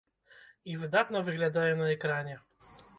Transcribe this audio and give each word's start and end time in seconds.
І 0.71 0.79
выдатна 0.85 1.23
выглядаю 1.29 1.73
на 1.85 1.95
экране! 2.01 2.45